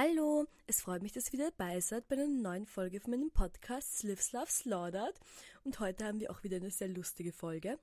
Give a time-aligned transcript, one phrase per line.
[0.00, 3.32] Hallo, es freut mich, dass ihr wieder dabei seid bei einer neuen Folge von meinem
[3.32, 5.18] Podcast Lives Love Slaughtered.
[5.64, 7.80] Und heute haben wir auch wieder eine sehr lustige Folge.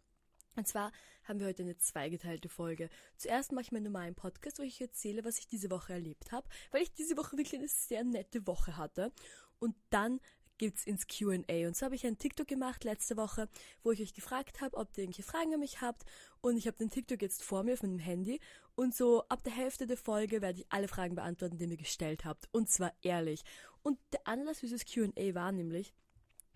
[0.56, 0.94] Und zwar
[1.26, 2.90] haben wir heute eine zweigeteilte Folge.
[3.18, 6.48] Zuerst mache ich meinen normalen Podcast, wo ich erzähle, was ich diese Woche erlebt habe,
[6.72, 9.12] weil ich diese Woche wirklich eine sehr nette Woche hatte.
[9.60, 10.22] Und dann
[10.58, 11.68] geht's ins Q&A.
[11.68, 13.50] Und so habe ich einen TikTok gemacht letzte Woche,
[13.84, 16.04] wo ich euch gefragt habe, ob ihr irgendwelche Fragen an mich habt.
[16.42, 18.40] Und ich habe den TikTok jetzt vor mir auf meinem Handy.
[18.76, 21.78] Und so ab der Hälfte der Folge werde ich alle Fragen beantworten, die ihr mir
[21.78, 22.48] gestellt habt.
[22.52, 23.44] Und zwar ehrlich.
[23.84, 25.94] Und der Anlass für dieses Q&A war nämlich,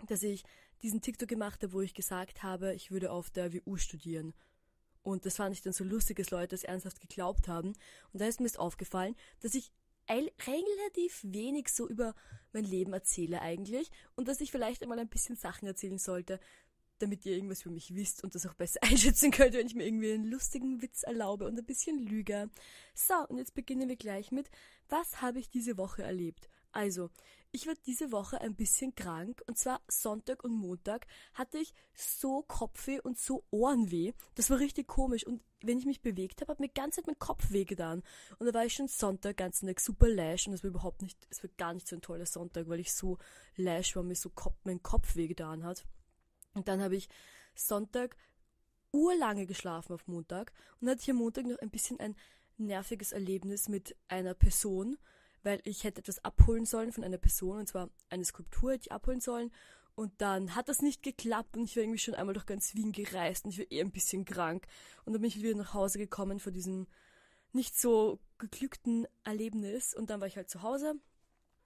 [0.08, 0.44] dass ich
[0.82, 4.34] diesen TikTok gemacht habe, wo ich gesagt habe, ich würde auf der WU studieren.
[5.02, 7.74] Und das fand ich dann so lustig, dass Leute es ernsthaft geglaubt haben.
[8.14, 9.72] Und da ist mir aufgefallen, dass ich
[10.10, 12.16] relativ wenig so über
[12.54, 16.40] mein Leben erzähle eigentlich und dass ich vielleicht einmal ein bisschen Sachen erzählen sollte,
[16.98, 19.86] damit ihr irgendwas über mich wisst und das auch besser einschätzen könnt, wenn ich mir
[19.86, 22.50] irgendwie einen lustigen Witz erlaube und ein bisschen lüge.
[22.94, 24.50] So, und jetzt beginnen wir gleich mit,
[24.90, 26.50] was habe ich diese Woche erlebt?
[26.72, 27.10] Also,
[27.52, 32.44] ich war diese Woche ein bisschen krank und zwar Sonntag und Montag hatte ich so
[32.44, 34.14] Kopfweh und so Ohrenweh.
[34.36, 37.18] Das war richtig komisch und wenn ich mich bewegt habe, hat mir ganz Zeit mein
[37.18, 38.04] Kopf weh getan.
[38.38, 41.18] Und da war ich schon Sonntag ganz Tag super lash und es war überhaupt nicht,
[41.32, 43.18] es war gar nicht so ein toller Sonntag, weil ich so
[43.56, 45.86] lash war, mir so Kopf, mein Kopf weh getan hat.
[46.54, 47.10] Und dann habe ich
[47.56, 48.16] Sonntag
[48.92, 52.16] urlange geschlafen auf Montag und hatte am Montag noch ein bisschen ein
[52.58, 54.98] nerviges Erlebnis mit einer Person,
[55.44, 58.92] weil ich hätte etwas abholen sollen von einer Person, und zwar eine Skulptur hätte ich
[58.92, 59.52] abholen sollen.
[59.96, 62.94] Und dann hat das nicht geklappt und ich war irgendwie schon einmal durch ganz Wien
[62.94, 64.66] gereist und ich war eher ein bisschen krank.
[65.04, 66.88] Und dann bin ich wieder nach Hause gekommen vor diesem
[67.52, 69.94] nicht so geglückten Erlebnis.
[69.94, 70.96] Und dann war ich halt zu Hause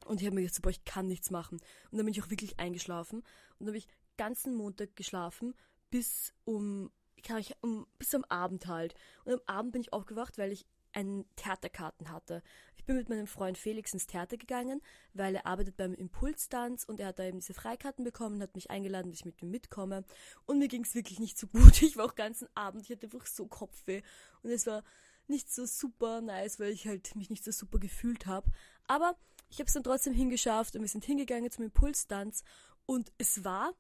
[0.06, 1.60] und ich habe mir gedacht, boah, ich kann nichts machen.
[1.92, 3.20] Und dann bin ich auch wirklich eingeschlafen.
[3.20, 3.88] Und dann habe ich
[4.18, 5.54] ganzen Montag geschlafen
[5.90, 8.96] bis um, ich, um, bis am Abend halt.
[9.26, 12.42] Und am Abend bin ich aufgewacht, weil ich einen Theaterkarten hatte.
[12.78, 14.82] Ich bin mit meinem Freund Felix ins Theater gegangen,
[15.14, 18.70] weil er arbeitet beim Impulstanz und er hat da eben diese Freikarten bekommen, hat mich
[18.72, 20.04] eingeladen, dass ich mit ihm mitkomme.
[20.46, 21.82] Und mir ging es wirklich nicht so gut.
[21.82, 24.02] Ich war auch ganzen Abend, ich hatte einfach so Kopfweh
[24.42, 24.84] und es war
[25.28, 28.52] nicht so super nice, weil ich halt mich nicht so super gefühlt habe.
[28.88, 29.16] Aber
[29.50, 32.44] ich habe es dann trotzdem hingeschafft und wir sind hingegangen zum Impulstanz
[32.86, 33.74] und es war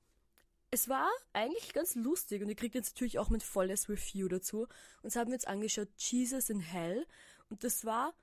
[0.73, 4.61] es war eigentlich ganz lustig und ihr kriegt jetzt natürlich auch mein volles Review dazu.
[4.61, 4.69] Und
[5.03, 7.05] das haben wir jetzt angeschaut, Jesus in Hell.
[7.51, 8.15] Und das war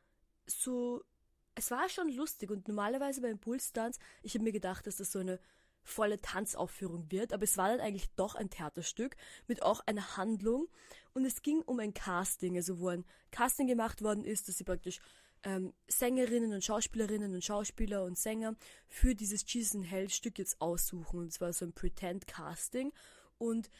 [0.46, 1.04] so,
[1.54, 2.50] es war schon lustig.
[2.50, 5.38] Und normalerweise beim Impulstanz, ich habe mir gedacht, dass das so eine
[5.84, 9.16] volle Tanzaufführung wird, aber es war dann eigentlich doch ein Theaterstück
[9.46, 10.66] mit auch einer Handlung.
[11.14, 14.64] Und es ging um ein Casting, also wo ein Casting gemacht worden ist, dass sie
[14.64, 14.98] praktisch
[15.42, 18.56] ähm, Sängerinnen und Schauspielerinnen und Schauspieler und Sänger
[18.88, 21.20] für dieses in Hell Stück jetzt aussuchen.
[21.20, 22.92] Und zwar so ein Pretend Casting.
[23.38, 23.70] Und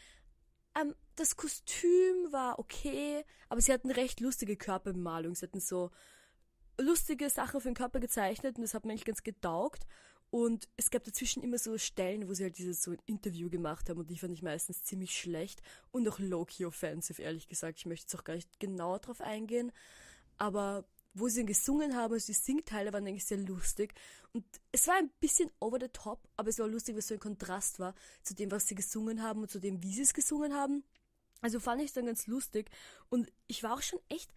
[0.80, 5.34] ähm, das Kostüm war okay, aber sie hatten recht lustige Körperbemalung.
[5.34, 5.90] Sie hatten so
[6.78, 9.86] lustige Sachen für den Körper gezeichnet und das hat mir eigentlich ganz getaugt.
[10.30, 13.90] Und es gab dazwischen immer so Stellen, wo sie halt dieses so ein Interview gemacht
[13.90, 15.60] haben und die fand ich meistens ziemlich schlecht
[15.90, 17.78] und auch low-key offensive, ehrlich gesagt.
[17.78, 19.72] Ich möchte jetzt auch gar nicht genauer drauf eingehen.
[20.38, 20.84] Aber
[21.14, 23.94] wo sie dann gesungen haben, also die Singteile waren eigentlich sehr lustig.
[24.32, 27.14] Und es war ein bisschen over the top, aber es war lustig, weil es so
[27.14, 30.14] ein Kontrast war zu dem, was sie gesungen haben und zu dem, wie sie es
[30.14, 30.84] gesungen haben.
[31.40, 32.70] Also fand ich es dann ganz lustig.
[33.08, 34.30] Und ich war auch schon echt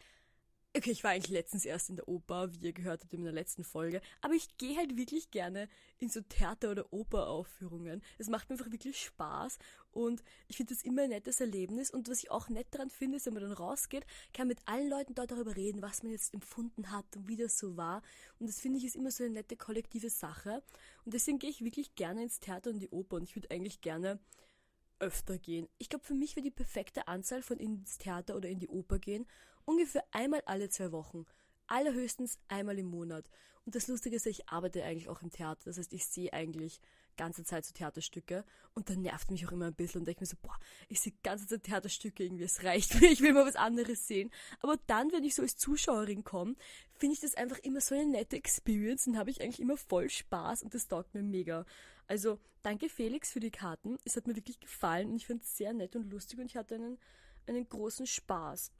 [0.76, 3.32] Okay, ich war eigentlich letztens erst in der Oper, wie ihr gehört habt in der
[3.32, 5.70] letzten Folge, aber ich gehe halt wirklich gerne
[6.00, 8.02] in so Theater- oder Operaufführungen.
[8.18, 9.60] Es macht mir einfach wirklich Spaß
[9.94, 13.18] und ich finde das immer ein nettes Erlebnis und was ich auch nett daran finde,
[13.18, 16.34] ist, wenn man dann rausgeht, kann mit allen Leuten dort darüber reden, was man jetzt
[16.34, 18.02] empfunden hat und wie das so war
[18.40, 20.62] und das finde ich ist immer so eine nette kollektive Sache
[21.06, 23.82] und deswegen gehe ich wirklich gerne ins Theater und die Oper und ich würde eigentlich
[23.82, 24.20] gerne
[25.00, 25.68] öfter gehen.
[25.80, 29.00] Ich glaube, für mich wäre die perfekte Anzahl von ins Theater oder in die Oper
[29.00, 29.26] gehen
[29.66, 31.26] ungefähr einmal alle zwei Wochen.
[31.68, 33.26] Allerhöchstens einmal im Monat.
[33.66, 35.64] Und das Lustige ist, ich arbeite eigentlich auch im Theater.
[35.66, 36.82] Das heißt, ich sehe eigentlich
[37.18, 38.44] ganze Zeit so Theaterstücke
[38.74, 40.58] und dann nervt mich auch immer ein bisschen und denke mir so, boah,
[40.90, 44.32] ich sehe ganze Zeit Theaterstücke irgendwie, es reicht mir, ich will mal was anderes sehen.
[44.62, 46.56] Aber dann, wenn ich so als Zuschauerin komme,
[46.94, 50.10] finde ich das einfach immer so eine nette Experience und habe ich eigentlich immer voll
[50.10, 51.66] Spaß und das taugt mir mega.
[52.08, 55.58] Also danke Felix für die Karten, es hat mir wirklich gefallen und ich fand es
[55.58, 56.98] sehr nett und lustig und ich hatte einen,
[57.48, 58.72] einen großen Spaß.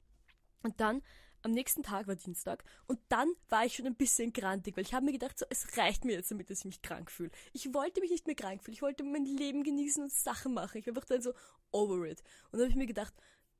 [0.62, 1.02] Und dann
[1.44, 4.94] am nächsten Tag war Dienstag und dann war ich schon ein bisschen grantig, weil ich
[4.94, 7.30] habe mir gedacht, so, es reicht mir jetzt damit, dass ich mich krank fühle.
[7.52, 10.78] Ich wollte mich nicht mehr krank fühlen, ich wollte mein Leben genießen und Sachen machen.
[10.78, 11.32] Ich war einfach dann so
[11.70, 12.22] over it.
[12.50, 13.14] Und dann habe ich mir gedacht,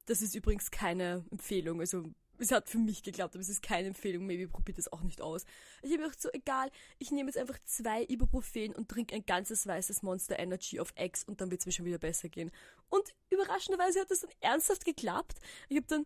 [0.06, 2.04] das ist übrigens keine Empfehlung, also
[2.38, 5.20] es hat für mich geklappt, aber es ist keine Empfehlung, maybe probiert das auch nicht
[5.20, 5.44] aus.
[5.82, 9.24] Ich habe mir gedacht, so egal, ich nehme jetzt einfach zwei Ibuprofen und trinke ein
[9.24, 12.50] ganzes weißes Monster Energy auf X und dann wird es mir schon wieder besser gehen.
[12.88, 15.38] Und überraschenderweise hat das dann ernsthaft geklappt.
[15.68, 16.04] Ich habe dann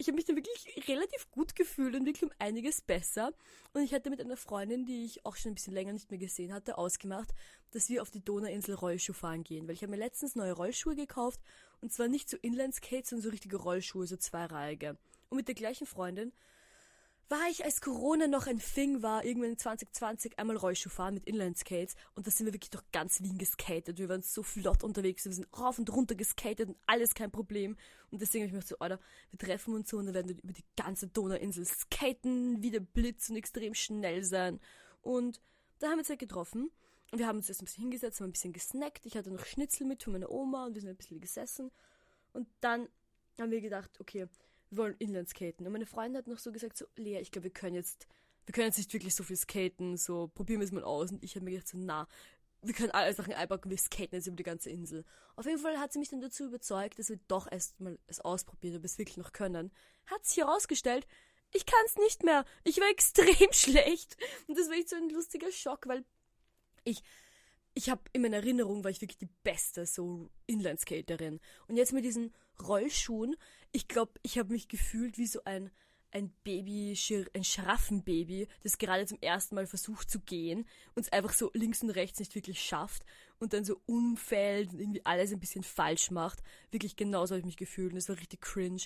[0.00, 3.34] ich habe mich dann wirklich relativ gut gefühlt und wirklich um einiges besser.
[3.74, 6.18] Und ich hatte mit einer Freundin, die ich auch schon ein bisschen länger nicht mehr
[6.18, 7.28] gesehen hatte, ausgemacht,
[7.72, 9.68] dass wir auf die Donauinsel Rollschuh fahren gehen.
[9.68, 11.38] Weil ich habe mir letztens neue Rollschuhe gekauft
[11.82, 14.96] und zwar nicht so Inlineskates, sondern so richtige Rollschuhe, so zweireihige.
[15.28, 16.32] Und mit der gleichen Freundin
[17.30, 21.26] war ich, als Corona noch ein Thing war, irgendwann in 2020 einmal Rollschuh fahren mit
[21.26, 23.98] Inline-Skates und da sind wir wirklich durch ganz Wien geskatet.
[23.98, 27.76] Wir waren so flott unterwegs, wir sind rauf und runter geskatet und alles kein Problem.
[28.10, 28.98] Und deswegen habe ich mir so, Alter,
[29.30, 32.80] wir treffen uns so und dann werden wir über die ganze Donauinsel skaten, wie der
[32.80, 34.58] Blitz und extrem schnell sein.
[35.00, 35.40] Und
[35.78, 36.70] da haben wir uns halt getroffen
[37.12, 39.06] und wir haben uns erst ein bisschen hingesetzt, haben ein bisschen gesnackt.
[39.06, 41.70] Ich hatte noch Schnitzel mit von meiner Oma und wir sind ein bisschen gesessen.
[42.32, 42.88] Und dann
[43.38, 44.26] haben wir gedacht, okay,
[44.70, 45.66] wir wollen Inlandskaten.
[45.66, 48.06] Und meine Freundin hat noch so gesagt, so, Lea, ich glaube, wir können jetzt,
[48.46, 51.10] wir können jetzt nicht wirklich so viel skaten, so, probieren wir es mal aus.
[51.10, 52.06] Und ich habe mir gedacht, so, na,
[52.62, 55.04] wir können alle Sachen einpacken, wir skaten jetzt über die ganze Insel.
[55.36, 58.76] Auf jeden Fall hat sie mich dann dazu überzeugt, dass wir doch erstmal es ausprobieren,
[58.76, 59.72] ob wir es wirklich noch können.
[60.06, 61.06] Hat sich herausgestellt,
[61.52, 62.44] ich kann es nicht mehr.
[62.64, 64.16] Ich war extrem schlecht.
[64.46, 66.04] Und das war echt so ein lustiger Schock, weil
[66.84, 67.02] ich,
[67.74, 71.40] ich habe in meiner Erinnerung war ich wirklich die beste so Inlineskaterin.
[71.66, 73.36] Und jetzt mit diesen Rollschuhen,
[73.72, 75.70] ich glaube, ich habe mich gefühlt wie so ein
[76.12, 76.96] ein Baby,
[77.34, 81.82] ein Schraffenbaby, das gerade zum ersten Mal versucht zu gehen und es einfach so links
[81.82, 83.04] und rechts nicht wirklich schafft
[83.38, 86.42] und dann so umfällt und irgendwie alles ein bisschen falsch macht.
[86.70, 88.82] Wirklich genauso habe ich mich gefühlt und es war richtig cringe.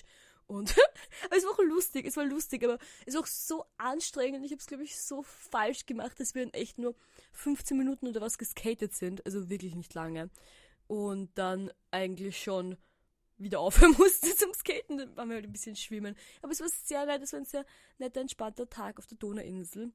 [0.47, 0.75] Und
[1.31, 4.45] es war auch lustig, es war lustig, aber es war auch so anstrengend.
[4.45, 6.95] Ich habe es, glaube ich, so falsch gemacht, dass wir in echt nur
[7.31, 10.29] 15 Minuten oder was geskatet sind, also wirklich nicht lange.
[10.87, 12.77] Und dann eigentlich schon
[13.37, 16.15] wieder aufhören musste zum Skaten, dann waren wir halt ein bisschen schwimmen.
[16.41, 17.65] Aber es war sehr nett, es war ein sehr
[17.97, 19.91] netter, entspannter Tag auf der Donauinsel.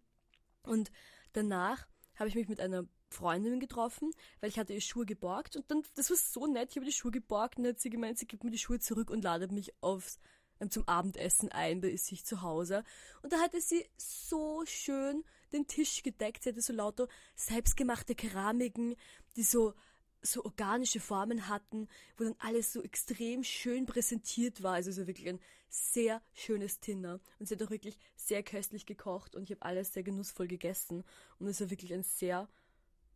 [0.64, 0.90] Und
[1.32, 5.70] danach habe ich mich mit einer Freundin getroffen, weil ich hatte ihr Schuhe geborgt und
[5.70, 8.19] dann, das war so nett, ich habe die Schuhe geborgt und dann hat sie gemeint,
[8.19, 10.20] sie gibt mir die Schuhe zurück und ladet mich aufs,
[10.60, 12.84] ähm, zum Abendessen ein bei sich zu Hause.
[13.22, 18.94] Und da hatte sie so schön den Tisch gedeckt, sie hatte so lauter selbstgemachte Keramiken,
[19.37, 19.75] die so
[20.22, 24.75] so organische Formen hatten, wo dann alles so extrem schön präsentiert war.
[24.75, 27.20] Also so wirklich ein sehr schönes Dinner.
[27.38, 31.05] Und sie hat auch wirklich sehr köstlich gekocht und ich habe alles sehr genussvoll gegessen.
[31.38, 32.49] Und es war wirklich ein sehr,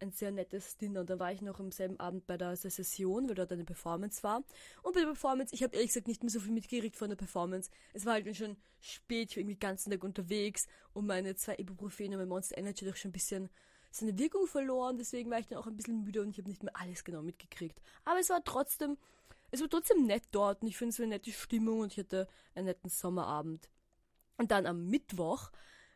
[0.00, 1.00] ein sehr nettes Dinner.
[1.00, 4.22] Und dann war ich noch am selben Abend bei der Session, weil dort eine Performance
[4.22, 4.44] war.
[4.82, 7.16] Und bei der Performance, ich habe ehrlich gesagt nicht mehr so viel mitgekriegt von der
[7.16, 7.70] Performance.
[7.92, 11.56] Es war halt schon spät, ich war irgendwie den ganzen Tag unterwegs und meine zwei
[11.56, 13.50] Ibuprofen und mein Monster Energy doch schon ein bisschen
[13.94, 16.62] seine Wirkung verloren, deswegen war ich dann auch ein bisschen müde und ich habe nicht
[16.62, 17.81] mehr alles genau mitgekriegt.
[18.05, 18.99] Aber es war trotzdem,
[19.50, 22.26] es war trotzdem nett dort und ich finde es eine nette Stimmung und ich hatte
[22.55, 23.70] einen netten Sommerabend.
[24.37, 25.52] Und dann am Mittwoch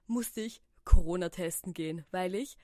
[0.06, 2.56] musste ich Corona testen gehen, weil ich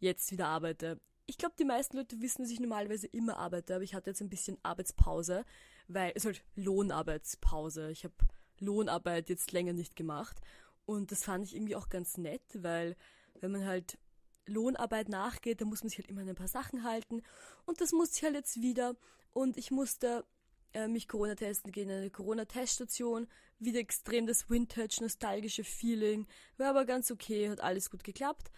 [0.00, 1.00] jetzt wieder arbeite.
[1.26, 4.20] Ich glaube, die meisten Leute wissen, dass ich normalerweise immer arbeite, aber ich hatte jetzt
[4.20, 5.44] ein bisschen Arbeitspause,
[5.86, 7.90] weil es halt Lohnarbeitspause.
[7.90, 8.14] Ich habe
[8.58, 10.40] Lohnarbeit jetzt länger nicht gemacht
[10.84, 12.96] und das fand ich irgendwie auch ganz nett, weil
[13.40, 13.98] wenn man halt
[14.46, 17.22] Lohnarbeit nachgeht, da muss man sich halt immer an ein paar Sachen halten.
[17.66, 18.96] Und das musste ich halt jetzt wieder.
[19.32, 20.24] Und ich musste
[20.72, 23.28] äh, mich Corona testen gehen, eine Corona-Teststation.
[23.58, 26.26] Wieder extrem das Vintage, nostalgische Feeling.
[26.56, 28.50] War aber ganz okay, hat alles gut geklappt.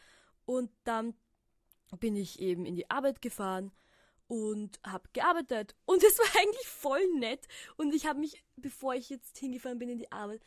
[0.45, 1.15] Und dann
[2.01, 3.73] bin ich eben in die Arbeit gefahren
[4.29, 5.75] und habe gearbeitet.
[5.85, 7.47] Und es war eigentlich voll nett.
[7.77, 10.43] Und ich habe mich, bevor ich jetzt hingefahren bin in die Arbeit,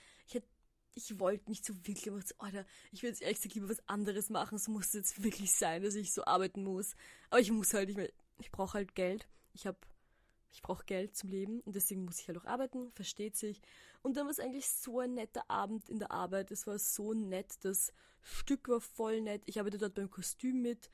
[1.00, 3.88] ich wollte nicht so wirklich, aber so, Alter, ich würde jetzt ehrlich gesagt lieber was
[3.88, 4.56] anderes machen.
[4.56, 6.96] Es muss jetzt wirklich sein, dass ich so arbeiten muss.
[7.30, 7.98] Aber ich muss halt, ich,
[8.40, 9.28] ich brauche halt Geld.
[9.54, 9.78] Ich habe,
[10.52, 13.62] ich brauche Geld zum Leben und deswegen muss ich halt auch arbeiten, versteht sich.
[14.02, 16.52] Und dann war es eigentlich so ein netter Abend in der Arbeit.
[16.52, 19.44] Es war so nett, das Stück war voll nett.
[19.46, 20.90] Ich arbeite dort beim Kostüm mit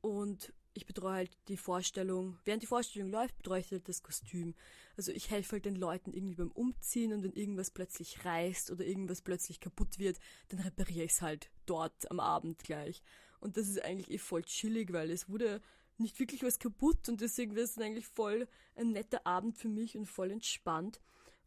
[0.00, 4.54] und ich betreue halt die Vorstellung, während die Vorstellung läuft, betreue ich halt das Kostüm.
[4.96, 8.84] Also ich helfe halt den Leuten irgendwie beim Umziehen und wenn irgendwas plötzlich reißt oder
[8.84, 13.02] irgendwas plötzlich kaputt wird, dann repariere ich es halt dort am Abend gleich.
[13.40, 15.62] Und das ist eigentlich eh voll chillig, weil es wurde
[15.96, 19.96] nicht wirklich was kaputt und deswegen wäre es eigentlich voll ein netter Abend für mich
[19.96, 21.00] und voll entspannt.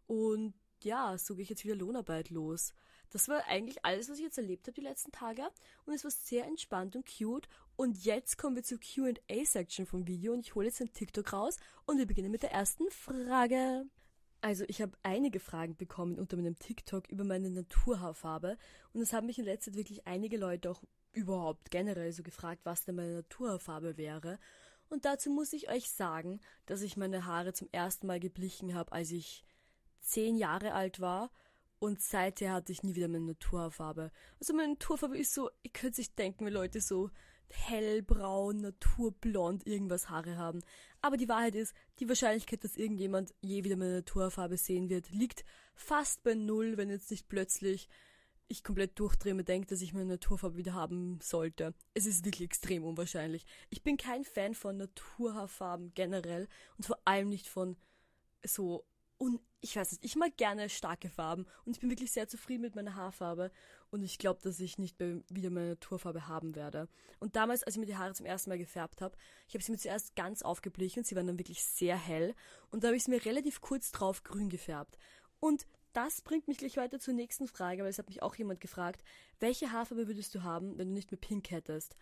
[0.06, 0.54] Und
[0.84, 2.74] ja, so gehe ich jetzt wieder Lohnarbeit los.
[3.12, 5.44] Das war eigentlich alles, was ich jetzt erlebt habe die letzten Tage.
[5.86, 7.48] Und es war sehr entspannt und cute.
[7.76, 11.58] Und jetzt kommen wir zur QA-Section vom Video und ich hole jetzt ein TikTok raus
[11.86, 13.86] und wir beginnen mit der ersten Frage.
[14.42, 18.58] Also ich habe einige Fragen bekommen unter meinem TikTok über meine Naturhaarfarbe
[18.94, 22.62] und es haben mich in letzter Zeit wirklich einige Leute auch überhaupt generell so gefragt,
[22.64, 24.40] was denn meine Naturhaarfarbe wäre.
[24.90, 28.92] Und dazu muss ich euch sagen, dass ich meine Haare zum ersten Mal geblichen habe,
[28.92, 29.44] als ich
[30.02, 31.32] zehn Jahre alt war
[31.80, 34.12] und seither hatte ich nie wieder meine Naturfarbe.
[34.40, 37.10] Also meine Naturfarbe ist so, ihr könnt sich denken, wenn Leute so
[37.50, 40.62] hellbraun, naturblond, irgendwas Haare haben.
[41.02, 45.46] Aber die Wahrheit ist, die Wahrscheinlichkeit, dass irgendjemand je wieder meine Naturfarbe sehen wird, liegt
[45.76, 47.88] fast bei null, wenn jetzt nicht plötzlich
[48.50, 51.74] ich komplett durchdrehe und denke, dass ich meine Naturfarbe wieder haben sollte.
[51.94, 53.46] Es ist wirklich extrem unwahrscheinlich.
[53.70, 57.76] Ich bin kein Fan von Naturhaarfarben generell und vor allem nicht von
[58.44, 58.86] so
[59.18, 62.62] und ich weiß nicht, ich mag gerne starke Farben und ich bin wirklich sehr zufrieden
[62.62, 63.52] mit meiner Haarfarbe
[63.90, 66.88] und ich glaube, dass ich nicht wieder meine Naturfarbe haben werde.
[67.20, 69.72] Und damals, als ich mir die Haare zum ersten Mal gefärbt habe, ich habe sie
[69.72, 72.36] mir zuerst ganz aufgeblichen, sie waren dann wirklich sehr hell
[72.70, 74.98] und da habe ich sie mir relativ kurz drauf grün gefärbt.
[75.40, 78.60] Und das bringt mich gleich weiter zur nächsten Frage, weil es hat mich auch jemand
[78.60, 79.04] gefragt,
[79.40, 81.96] welche Haarfarbe würdest du haben, wenn du nicht mehr pink hättest?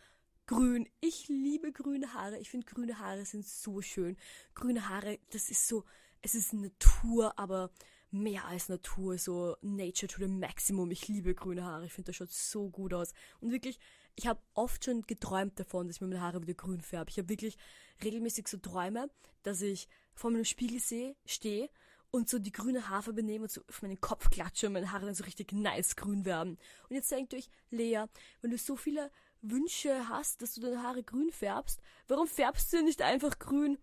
[0.48, 0.88] Grün.
[1.00, 2.38] Ich liebe grüne Haare.
[2.38, 4.16] Ich finde grüne Haare sind so schön.
[4.54, 5.86] Grüne Haare, das ist so,
[6.26, 7.70] es ist Natur, aber
[8.10, 10.90] mehr als Natur, so Nature to the Maximum.
[10.90, 13.14] Ich liebe grüne Haare, ich finde das schaut so gut aus.
[13.42, 13.78] Und wirklich,
[14.16, 17.12] ich habe oft schon geträumt davon, dass ich mir meine Haare wieder grün färbe.
[17.12, 17.58] Ich habe wirklich
[18.04, 19.08] regelmäßig so Träume,
[19.44, 21.70] dass ich vor meinem Spiegel sehe, stehe
[22.10, 25.06] und so die grüne Haarfarbe nehme und so auf meinen Kopf klatsche und meine Haare
[25.06, 26.58] dann so richtig nice grün werden.
[26.90, 28.06] Und jetzt denkt euch, Lea,
[28.42, 29.12] wenn du so viele
[29.44, 33.78] Wünsche hast, dass du deine Haare grün färbst, warum färbst du nicht einfach grün?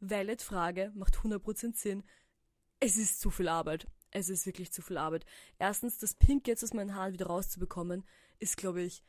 [0.00, 2.04] Valid Frage, macht 100% Sinn.
[2.80, 3.86] Es ist zu viel Arbeit.
[4.10, 5.24] Es ist wirklich zu viel Arbeit.
[5.58, 8.04] Erstens, das Pink jetzt aus meinen Haaren wieder rauszubekommen,
[8.38, 9.02] ist, glaube ich,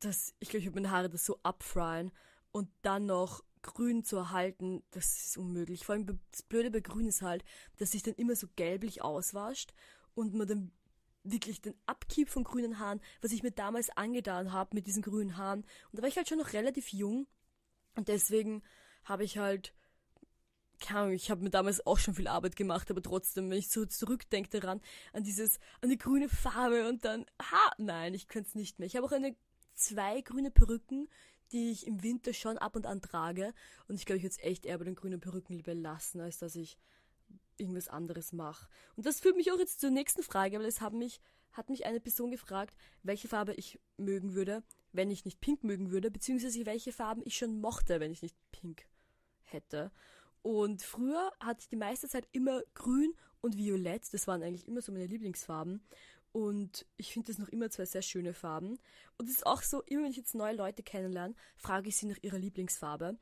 [0.00, 2.12] dass ich glaube, ich würde meine Haare das so abfryen
[2.52, 5.84] und dann noch grün zu erhalten, das ist unmöglich.
[5.84, 7.44] Vor allem das Blöde bei grün ist halt,
[7.76, 9.74] dass sich dann immer so gelblich auswascht
[10.14, 10.72] und man dann
[11.24, 15.36] wirklich den Abkeep von grünen Haaren, was ich mir damals angetan habe mit diesen grünen
[15.36, 15.60] Haaren.
[15.90, 17.26] Und da war ich halt schon noch relativ jung
[17.96, 18.62] und deswegen
[19.04, 19.74] habe ich halt
[20.80, 23.68] keine Ahnung, ich habe mir damals auch schon viel Arbeit gemacht, aber trotzdem, wenn ich
[23.70, 24.80] so zurückdenke daran,
[25.12, 28.86] an dieses, an die grüne Farbe und dann, ha, nein, ich könnte es nicht mehr.
[28.86, 29.36] Ich habe auch eine,
[29.74, 31.08] zwei grüne Perücken,
[31.52, 33.54] die ich im Winter schon ab und an trage
[33.86, 36.56] und ich glaube, ich es echt eher bei den grünen Perücken lieber lassen, als dass
[36.56, 36.78] ich
[37.56, 38.68] irgendwas anderes mache.
[38.96, 41.20] Und das führt mich auch jetzt zur nächsten Frage, weil es hat mich,
[41.52, 45.90] hat mich eine Person gefragt, welche Farbe ich mögen würde, wenn ich nicht pink mögen
[45.90, 48.86] würde, beziehungsweise welche Farben ich schon mochte, wenn ich nicht pink
[49.42, 49.90] hätte.
[50.42, 54.12] Und früher hatte ich die meiste Zeit immer grün und violett.
[54.12, 55.82] Das waren eigentlich immer so meine Lieblingsfarben.
[56.32, 58.78] Und ich finde das noch immer zwei sehr schöne Farben.
[59.16, 62.06] Und es ist auch so, immer wenn ich jetzt neue Leute kennenlerne, frage ich sie
[62.06, 63.18] nach ihrer Lieblingsfarbe.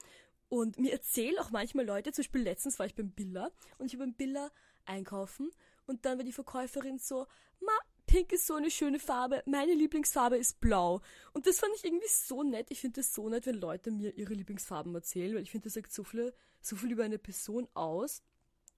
[0.49, 3.95] Und mir erzählen auch manchmal Leute, zum Beispiel letztens war ich beim Billa und ich
[3.95, 4.51] habe beim Billa
[4.85, 5.51] einkaufen
[5.87, 7.27] und dann war die Verkäuferin so,
[7.61, 7.73] ma,
[8.07, 11.01] Pink ist so eine schöne Farbe, meine Lieblingsfarbe ist blau.
[11.33, 12.71] Und das fand ich irgendwie so nett.
[12.71, 15.75] Ich finde das so nett, wenn Leute mir ihre Lieblingsfarben erzählen, weil ich finde, das
[15.75, 18.23] sagt so viel, so viel über eine Person aus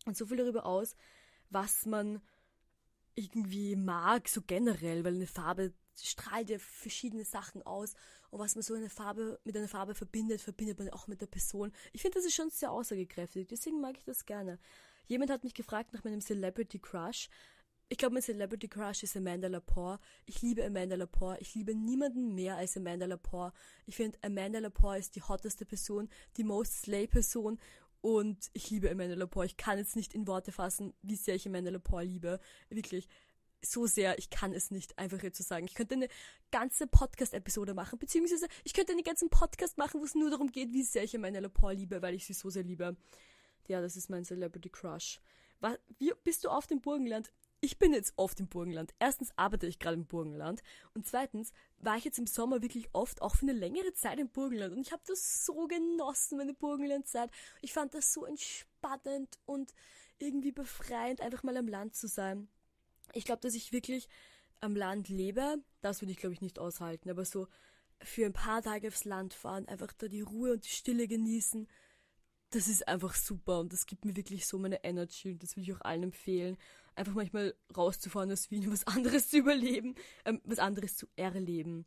[0.06, 0.96] und so viel darüber aus,
[1.50, 2.22] was man
[3.14, 7.94] irgendwie mag, so generell, weil eine Farbe strahlt ja verschiedene Sachen aus
[8.30, 11.26] und was man so eine Farbe mit einer Farbe verbindet, verbindet man auch mit der
[11.26, 11.72] Person.
[11.92, 14.58] Ich finde, das ist schon sehr aussagekräftig, deswegen mag ich das gerne.
[15.06, 17.28] Jemand hat mich gefragt nach meinem Celebrity Crush
[17.88, 19.98] ich glaube, mein Celebrity Crush ist Amanda Lepore.
[20.26, 21.38] Ich liebe Amanda Lepore.
[21.40, 23.52] Ich liebe niemanden mehr als Amanda Lepore.
[23.86, 27.58] Ich finde, Amanda Lepore ist die hotteste Person, die most slay Person.
[28.02, 29.46] Und ich liebe Amanda Lepore.
[29.46, 32.40] Ich kann jetzt nicht in Worte fassen, wie sehr ich Amanda Lepore liebe.
[32.68, 33.08] Wirklich.
[33.62, 35.64] So sehr, ich kann es nicht einfach jetzt so sagen.
[35.66, 36.08] Ich könnte eine
[36.52, 40.72] ganze Podcast-Episode machen, beziehungsweise ich könnte einen ganzen Podcast machen, wo es nur darum geht,
[40.72, 42.96] wie sehr ich Amanda Lepore liebe, weil ich sie so sehr liebe.
[43.66, 45.20] Ja, das ist mein Celebrity Crush.
[45.98, 47.32] wie bist du auf dem Burgenland?
[47.60, 48.94] Ich bin jetzt oft im Burgenland.
[48.98, 50.62] Erstens arbeite ich gerade im Burgenland
[50.94, 54.28] und zweitens war ich jetzt im Sommer wirklich oft auch für eine längere Zeit im
[54.28, 57.30] Burgenland und ich habe das so genossen, meine Burgenlandzeit.
[57.60, 59.74] Ich fand das so entspannend und
[60.18, 62.48] irgendwie befreiend, einfach mal am Land zu sein.
[63.12, 64.08] Ich glaube, dass ich wirklich
[64.60, 67.48] am Land lebe, das würde ich glaube ich nicht aushalten, aber so
[68.00, 71.68] für ein paar Tage aufs Land fahren, einfach da die Ruhe und die Stille genießen,
[72.50, 75.64] das ist einfach super und das gibt mir wirklich so meine Energy und das will
[75.64, 76.56] ich auch allen empfehlen
[76.98, 81.86] einfach manchmal rauszufahren aus Wien, was anderes zu überleben, ähm, was anderes zu erleben.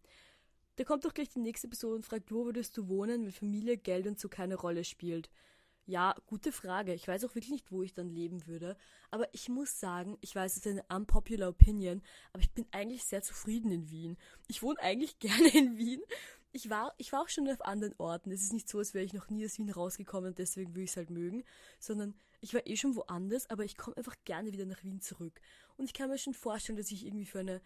[0.77, 3.77] Da kommt doch gleich die nächste Person und fragt, wo würdest du wohnen, wenn Familie,
[3.77, 5.30] Geld und so keine Rolle spielt?
[5.86, 6.94] Ja, gute Frage.
[6.94, 8.77] Ich weiß auch wirklich nicht, wo ich dann leben würde.
[9.10, 12.01] Aber ich muss sagen, ich weiß, es ist eine unpopular Opinion,
[12.32, 14.18] aber ich bin eigentlich sehr zufrieden in Wien.
[14.48, 16.01] Ich wohne eigentlich gerne in Wien
[16.53, 18.31] ich war, ich war auch schon auf anderen Orten.
[18.31, 20.84] Es ist nicht so, als wäre ich noch nie aus Wien rausgekommen und deswegen würde
[20.84, 21.43] ich es halt mögen,
[21.79, 25.39] sondern ich war eh schon woanders, aber ich komme einfach gerne wieder nach Wien zurück.
[25.77, 27.62] Und ich kann mir schon vorstellen, dass ich irgendwie für eine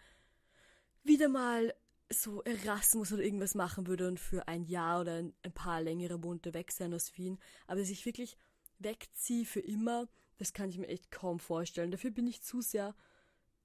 [1.02, 1.74] wieder mal
[2.12, 6.18] so Erasmus oder irgendwas machen würde und für ein Jahr oder ein, ein paar längere
[6.18, 7.38] Monate weg sein aus Wien.
[7.66, 8.36] Aber dass ich wirklich
[8.78, 11.90] wegziehe für immer, das kann ich mir echt kaum vorstellen.
[11.90, 12.94] Dafür bin ich zu sehr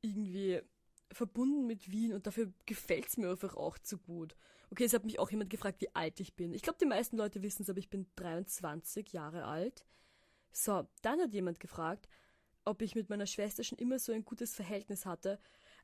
[0.02, 0.62] irgendwie
[1.12, 4.36] verbunden mit Wien und dafür gefällt es mir einfach auch zu gut.
[4.72, 6.54] Okay, es hat mich auch jemand gefragt, wie alt ich bin.
[6.54, 9.86] Ich glaube, die meisten Leute wissen es, aber ich bin 23 Jahre alt.
[10.54, 12.08] So, dann hat jemand gefragt,
[12.64, 15.40] ob ich mit meiner Schwester schon immer so ein gutes Verhältnis hatte.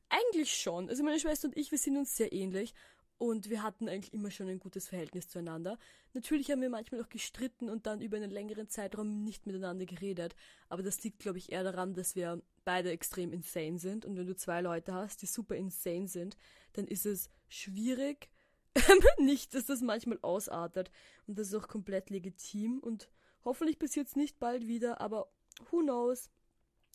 [0.08, 0.88] Eigentlich schon.
[0.88, 2.72] Also meine Schwester und ich, wir sind uns sehr ähnlich
[3.18, 5.76] und wir hatten eigentlich immer schon ein gutes Verhältnis zueinander.
[6.14, 10.34] Natürlich haben wir manchmal auch gestritten und dann über einen längeren Zeitraum nicht miteinander geredet.
[10.70, 14.06] Aber das liegt, glaube ich, eher daran, dass wir beide extrem insane sind.
[14.06, 16.38] Und wenn du zwei Leute hast, die super insane sind,
[16.72, 18.30] dann ist es schwierig,
[19.18, 20.90] nicht, dass das manchmal ausartet.
[21.26, 22.78] Und das ist auch komplett legitim.
[22.78, 23.08] Und
[23.44, 25.30] hoffentlich passiert es nicht bald wieder, aber
[25.70, 26.30] who knows?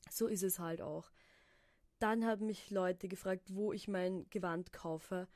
[0.10, 1.12] So ist es halt auch.
[2.00, 5.28] Dann haben mich Leute gefragt, wo ich mein Gewand kaufe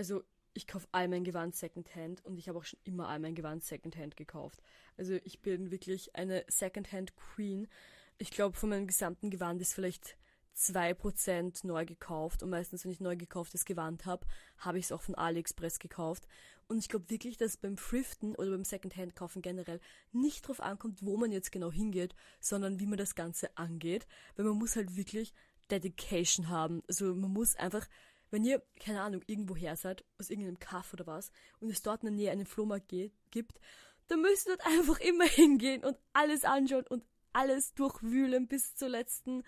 [0.00, 0.22] also
[0.54, 3.62] ich kaufe all mein Gewand Secondhand und ich habe auch schon immer all mein Gewand
[3.62, 4.62] Secondhand gekauft.
[4.96, 7.68] Also ich bin wirklich eine Secondhand Queen.
[8.16, 10.16] Ich glaube, von meinem gesamten Gewand ist vielleicht
[10.60, 14.26] 2% neu gekauft und meistens, wenn ich neu gekauftes Gewand habe,
[14.58, 16.26] habe ich es auch von AliExpress gekauft.
[16.68, 19.80] Und ich glaube wirklich, dass beim Thriften oder beim Secondhand kaufen generell
[20.12, 24.06] nicht drauf ankommt, wo man jetzt genau hingeht, sondern wie man das Ganze angeht.
[24.36, 25.34] Weil man muss halt wirklich
[25.70, 26.82] Dedication haben.
[26.86, 27.88] Also man muss einfach
[28.30, 32.02] wenn ihr, keine Ahnung, irgendwo her seid, aus irgendeinem Kaff oder was, und es dort
[32.02, 33.60] in der Nähe einen Flohmarkt geht, gibt,
[34.08, 38.88] dann müsst ihr dort einfach immer hingehen und alles anschauen und alles durchwühlen bis zur
[38.88, 39.42] letzten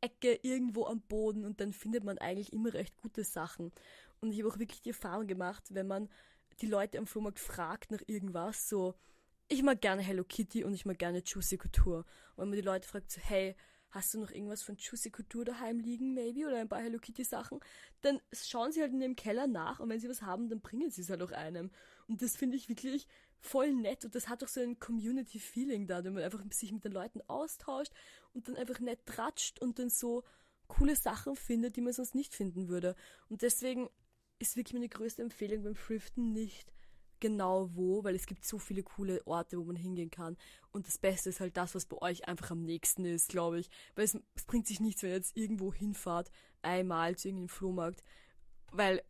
[0.00, 3.72] Ecke irgendwo am Boden und dann findet man eigentlich immer recht gute Sachen.
[4.20, 6.08] Und ich habe auch wirklich die Erfahrung gemacht, wenn man
[6.60, 8.94] die Leute am Flohmarkt fragt nach irgendwas, so,
[9.48, 11.98] ich mag gerne Hello Kitty und ich mag gerne Juicy Couture.
[12.34, 13.54] Und wenn man die Leute fragt, so, hey,
[13.90, 17.24] hast du noch irgendwas von Juicy Couture daheim liegen, maybe, oder ein paar Hello Kitty
[17.24, 17.60] Sachen,
[18.02, 20.90] dann schauen sie halt in dem Keller nach und wenn sie was haben, dann bringen
[20.90, 21.70] sie es halt auch einem.
[22.08, 23.06] Und das finde ich wirklich
[23.40, 26.84] voll nett und das hat auch so ein Community-Feeling da, wenn man einfach sich mit
[26.84, 27.92] den Leuten austauscht
[28.32, 30.24] und dann einfach nett tratscht und dann so
[30.68, 32.96] coole Sachen findet, die man sonst nicht finden würde.
[33.28, 33.88] Und deswegen
[34.38, 36.72] ist wirklich meine größte Empfehlung beim Thriften nicht
[37.20, 40.36] genau wo, weil es gibt so viele coole Orte, wo man hingehen kann.
[40.70, 43.70] Und das Beste ist halt das, was bei euch einfach am nächsten ist, glaube ich.
[43.94, 46.30] Weil es, es, bringt sich nichts, wenn ihr jetzt irgendwo hinfahrt,
[46.62, 48.02] einmal zu irgendeinem Flohmarkt,
[48.72, 49.02] weil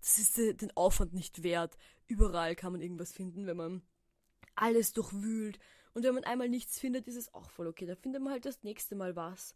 [0.00, 1.78] das ist den Aufwand nicht wert.
[2.06, 3.82] Überall kann man irgendwas finden, wenn man
[4.54, 5.58] alles durchwühlt.
[5.94, 7.86] Und wenn man einmal nichts findet, ist es auch voll okay.
[7.86, 9.54] Da findet man halt das nächste Mal was.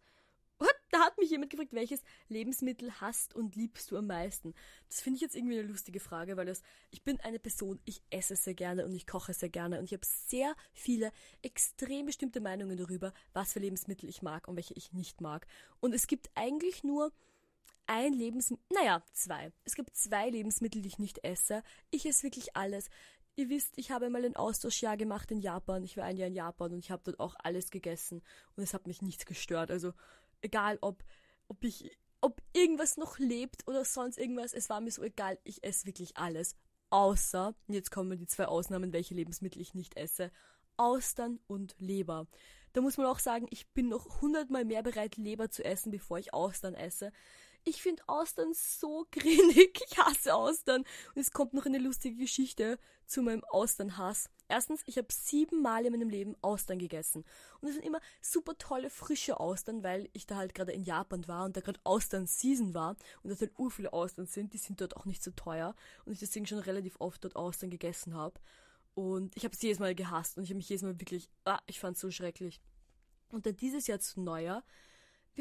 [0.90, 4.54] Da hat mich jemand gefragt, welches Lebensmittel hast und liebst du am meisten?
[4.88, 8.02] Das finde ich jetzt irgendwie eine lustige Frage, weil das, ich bin eine Person, ich
[8.10, 12.40] esse sehr gerne und ich koche sehr gerne und ich habe sehr viele extrem bestimmte
[12.40, 15.46] Meinungen darüber, was für Lebensmittel ich mag und welche ich nicht mag.
[15.80, 17.12] Und es gibt eigentlich nur
[17.86, 19.52] ein Lebensmittel, naja, zwei.
[19.64, 21.62] Es gibt zwei Lebensmittel, die ich nicht esse.
[21.90, 22.88] Ich esse wirklich alles.
[23.36, 25.84] Ihr wisst, ich habe mal ein Austauschjahr gemacht in Japan.
[25.84, 28.22] Ich war ein Jahr in Japan und ich habe dort auch alles gegessen
[28.56, 29.70] und es hat mich nichts gestört.
[29.70, 29.92] Also
[30.42, 31.04] egal ob,
[31.48, 35.62] ob ich, ob irgendwas noch lebt oder sonst irgendwas, es war mir so egal, ich
[35.62, 36.56] esse wirklich alles.
[36.90, 40.30] Außer, jetzt kommen die zwei Ausnahmen, welche Lebensmittel ich nicht esse.
[40.76, 42.26] Austern und Leber.
[42.72, 46.18] Da muss man auch sagen, ich bin noch hundertmal mehr bereit, Leber zu essen, bevor
[46.18, 47.12] ich Austern esse.
[47.64, 49.80] Ich finde Austern so grinig.
[49.90, 50.82] Ich hasse Austern.
[51.14, 54.30] Und es kommt noch eine lustige Geschichte zu meinem Austernhass.
[54.48, 57.24] Erstens, ich habe siebenmal in meinem Leben Austern gegessen.
[57.60, 61.28] Und es sind immer super tolle, frische Austern, weil ich da halt gerade in Japan
[61.28, 64.54] war und da gerade Austern-Season war und dass halt ur Austern sind.
[64.54, 65.74] Die sind dort auch nicht so teuer.
[66.04, 68.40] Und ich deswegen schon relativ oft dort Austern gegessen habe.
[68.94, 71.60] Und ich habe es jedes Mal gehasst und ich habe mich jedes Mal wirklich, ah,
[71.66, 72.60] ich fand es so schrecklich.
[73.30, 74.64] Und dann dieses Jahr zu Neujahr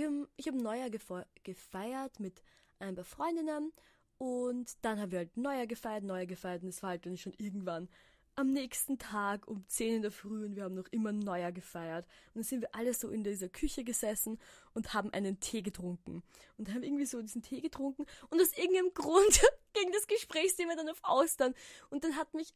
[0.06, 2.44] haben, ich habe Neujahr gefeiert mit
[2.80, 3.74] ein paar Freundinnen
[4.18, 7.34] und dann haben wir halt Neujahr gefeiert, Neujahr gefeiert und es war halt dann schon
[7.38, 7.90] irgendwann
[8.38, 12.06] am nächsten Tag um 10 in der Früh und wir haben noch immer Neujahr gefeiert.
[12.28, 14.40] Und dann sind wir alle so in dieser Küche gesessen
[14.74, 16.22] und haben einen Tee getrunken.
[16.56, 19.42] Und haben irgendwie so diesen Tee getrunken und aus irgendeinem Grund
[19.74, 21.56] ging das Gesprächsthema dann auf Austern.
[21.90, 22.54] Und dann hat mich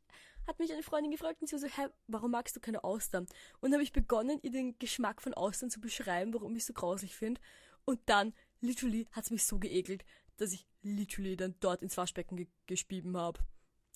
[0.52, 3.26] hat mich eine Freundin gefragt und sie war so, hä, warum magst du keine Austern?
[3.62, 7.16] Und habe ich begonnen, ihr den Geschmack von Austern zu beschreiben, warum ich so grauslich
[7.16, 7.40] finde.
[7.86, 10.04] Und dann, literally, hat es mich so geekelt,
[10.38, 13.40] dass ich literally dann dort ins Waschbecken ge gespieben habe.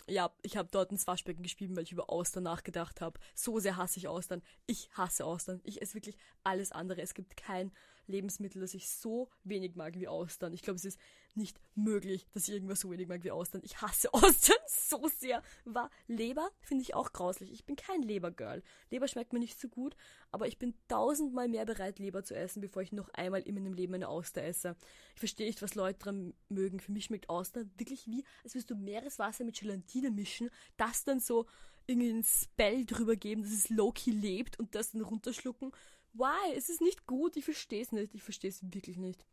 [0.07, 3.19] Ja, ich habe dort ins Waschbecken gespieben, weil ich über Austern nachgedacht habe.
[3.33, 4.41] So sehr hasse ich Austern.
[4.65, 5.59] Ich hasse Austern.
[5.63, 7.01] Ich esse wirklich alles andere.
[7.01, 7.71] Es gibt kein
[8.07, 10.53] Lebensmittel, das ich so wenig mag wie Austern.
[10.53, 10.99] Ich glaube, es ist
[11.37, 13.61] nicht möglich, dass ich irgendwas so wenig mag wie Austern.
[13.63, 15.41] Ich hasse Austern so sehr.
[15.65, 17.51] War Leber finde ich auch grauslich.
[17.51, 18.63] Ich bin kein Lebergirl.
[18.89, 19.95] Leber schmeckt mir nicht so gut,
[20.31, 23.73] aber ich bin tausendmal mehr bereit, Leber zu essen, bevor ich noch einmal in meinem
[23.73, 24.75] Leben eine Auster esse.
[25.13, 26.79] Ich verstehe nicht, was Leute dran mögen.
[26.79, 31.19] Für mich schmeckt Austern wirklich wie, als würdest du Meereswasser mit Gelatine mischen, das dann
[31.19, 31.45] so
[31.87, 35.71] irgendwie ein Spell drüber geben, dass es Loki lebt und das dann runterschlucken.
[36.13, 36.55] Why?
[36.55, 37.35] Es ist nicht gut.
[37.35, 38.15] Ich verstehe es nicht.
[38.15, 39.25] Ich verstehe es wirklich nicht.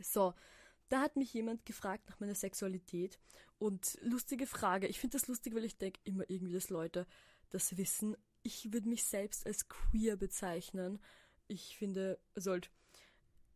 [0.00, 0.34] So,
[0.88, 3.18] Da hat mich jemand gefragt nach meiner Sexualität.
[3.58, 4.86] Und lustige Frage.
[4.86, 7.06] Ich finde das lustig, weil ich denke immer irgendwie, dass Leute
[7.50, 8.16] das wissen.
[8.42, 11.00] Ich würde mich selbst als queer bezeichnen.
[11.48, 12.70] Ich finde, halt,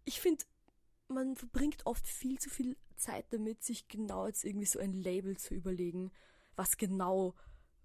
[0.04, 0.44] ich finde,
[1.08, 5.36] man verbringt oft viel zu viel Zeit damit, sich genau jetzt irgendwie so ein Label
[5.36, 6.10] zu überlegen,
[6.56, 7.34] was genau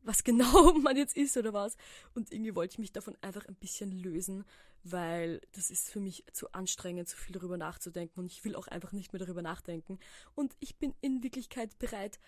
[0.08, 1.76] was genau man jetzt ist oder was.
[2.15, 4.46] Und irgendwie wollte ich mich davon einfach ein bisschen lösen,
[4.84, 8.67] weil das ist für mich zu anstrengend, zu viel darüber nachzudenken und ich will auch
[8.67, 10.00] einfach nicht mehr darüber nachdenken.
[10.34, 12.20] Und ich bin in Wirklichkeit bereit,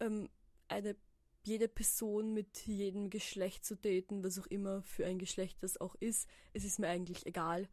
[0.00, 0.28] ähm,
[0.68, 0.96] eine
[1.42, 5.94] jede Person mit jedem Geschlecht zu daten, was auch immer für ein Geschlecht das auch
[5.96, 6.28] ist.
[6.52, 7.68] Es ist mir eigentlich egal.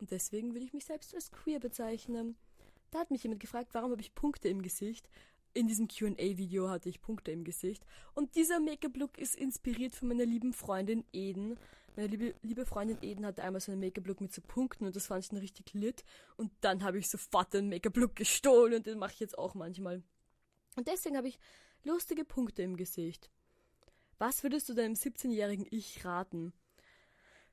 [0.00, 2.36] Und deswegen würde ich mich selbst als queer bezeichnen.
[2.90, 5.08] Da hat mich jemand gefragt, warum habe ich Punkte im Gesicht?
[5.58, 7.84] In diesem QA-Video hatte ich Punkte im Gesicht.
[8.14, 11.58] Und dieser Make-up-Look ist inspiriert von meiner lieben Freundin Eden.
[11.96, 15.08] Meine liebe, liebe Freundin Eden hatte einmal so einen Make-up-Look mit so Punkten und das
[15.08, 16.04] fand ich dann richtig lit.
[16.36, 20.04] Und dann habe ich sofort den Make-up-Look gestohlen und den mache ich jetzt auch manchmal.
[20.76, 21.40] Und deswegen habe ich
[21.82, 23.28] lustige Punkte im Gesicht.
[24.18, 26.52] Was würdest du deinem 17-jährigen Ich raten?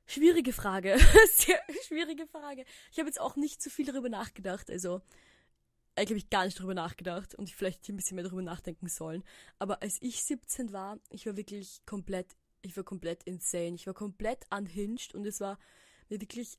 [0.06, 0.96] Schwierige Frage.
[1.32, 2.66] Sehr schwierige Frage.
[2.92, 4.70] Ich habe jetzt auch nicht zu viel darüber nachgedacht.
[4.70, 5.02] Also,
[5.96, 8.88] eigentlich habe ich gar nicht darüber nachgedacht und ich vielleicht ein bisschen mehr darüber nachdenken
[8.88, 9.24] sollen.
[9.58, 13.74] Aber als ich 17 war, ich war wirklich komplett, ich war komplett insane.
[13.74, 15.58] Ich war komplett unhinged und es war
[16.10, 16.58] mir wirklich,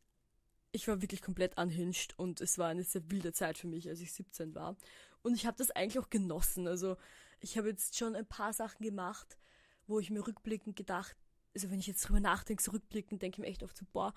[0.71, 4.01] ich war wirklich komplett unhinged und es war eine sehr wilde Zeit für mich, als
[4.01, 4.75] ich 17 war.
[5.21, 6.67] Und ich habe das eigentlich auch genossen.
[6.67, 6.97] Also
[7.39, 9.37] ich habe jetzt schon ein paar Sachen gemacht,
[9.85, 11.15] wo ich mir rückblickend gedacht,
[11.53, 14.13] also wenn ich jetzt drüber nachdenke, so rückblickend, denke ich mir echt oft so, boah,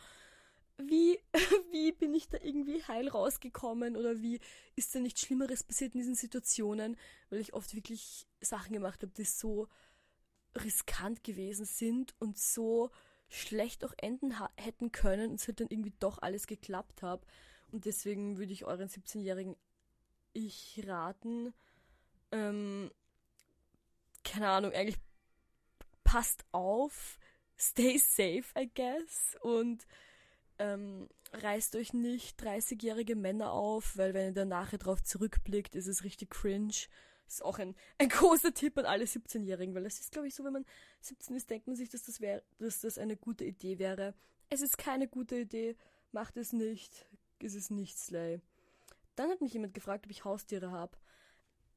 [0.88, 1.18] wie,
[1.70, 4.40] wie bin ich da irgendwie heil rausgekommen oder wie
[4.76, 6.96] ist da nichts Schlimmeres passiert in diesen Situationen,
[7.28, 9.68] weil ich oft wirklich Sachen gemacht habe, die so
[10.56, 12.90] riskant gewesen sind und so
[13.28, 17.24] schlecht auch enden hätten können und es halt dann irgendwie doch alles geklappt hat.
[17.70, 19.56] Und deswegen würde ich euren 17-jährigen
[20.32, 21.54] Ich raten,
[22.32, 22.90] ähm,
[24.24, 24.98] keine Ahnung, eigentlich
[26.02, 27.18] passt auf,
[27.56, 29.86] stay safe, I guess, und
[30.60, 35.86] ähm, reißt euch nicht 30-jährige Männer auf, weil wenn ihr dann nachher drauf zurückblickt, ist
[35.86, 36.74] es richtig cringe.
[37.26, 40.34] Das ist auch ein, ein großer Tipp an alle 17-Jährigen, weil es ist, glaube ich,
[40.34, 40.66] so, wenn man
[41.00, 44.14] 17 ist, denkt man sich, dass das, wär, dass das eine gute Idee wäre.
[44.50, 45.76] Es ist keine gute Idee,
[46.12, 47.06] macht es nicht,
[47.38, 48.40] ist es nicht Slay.
[49.16, 50.98] Dann hat mich jemand gefragt, ob ich Haustiere habe.